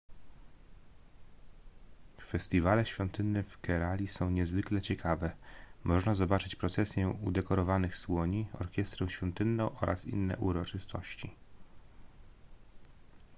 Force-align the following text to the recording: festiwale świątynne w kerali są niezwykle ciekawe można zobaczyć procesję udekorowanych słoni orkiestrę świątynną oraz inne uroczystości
festiwale 2.21 2.85
świątynne 2.85 3.43
w 3.43 3.61
kerali 3.61 4.07
są 4.07 4.29
niezwykle 4.29 4.81
ciekawe 4.81 5.35
można 5.83 6.13
zobaczyć 6.13 6.55
procesję 6.55 7.09
udekorowanych 7.09 7.97
słoni 7.97 8.47
orkiestrę 8.53 9.09
świątynną 9.09 9.69
oraz 9.79 10.05
inne 10.05 10.37
uroczystości 10.37 11.35